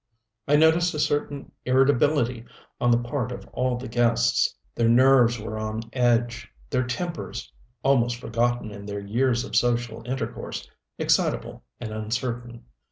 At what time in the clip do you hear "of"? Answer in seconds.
3.31-3.47, 9.45-9.55